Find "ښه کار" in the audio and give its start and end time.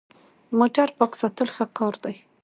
1.55-1.93